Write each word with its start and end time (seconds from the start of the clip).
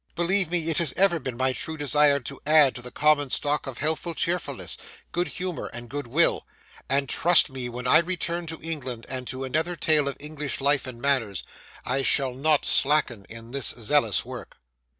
Believe 0.15 0.49
me 0.49 0.71
it 0.71 0.79
has 0.79 0.93
ever 0.93 1.19
been 1.19 1.37
my 1.37 1.53
true 1.53 1.77
desire 1.77 2.19
to 2.21 2.41
add 2.43 2.73
to 2.73 2.81
the 2.81 2.89
common 2.89 3.29
stock 3.29 3.67
of 3.67 3.77
healthful 3.77 4.15
cheerfulness, 4.15 4.75
good 5.11 5.27
humour, 5.27 5.67
and 5.75 5.89
good 5.89 6.07
will, 6.07 6.47
and 6.89 7.07
trust 7.07 7.51
me 7.51 7.69
when 7.69 7.85
I 7.85 7.99
return 7.99 8.47
to 8.47 8.59
England 8.63 9.05
and 9.07 9.27
to 9.27 9.43
another 9.43 9.75
tale 9.75 10.07
of 10.07 10.17
English 10.19 10.59
life 10.59 10.87
and 10.87 10.99
manners, 10.99 11.43
I 11.85 12.01
shall 12.01 12.33
not 12.33 12.65
slacken 12.65 13.27
in 13.29 13.51
this 13.51 13.67
zealous 13.67 14.25
work. 14.25 14.57